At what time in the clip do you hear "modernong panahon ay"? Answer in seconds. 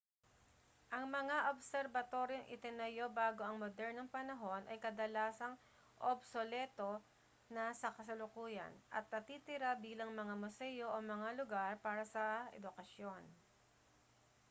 3.63-4.77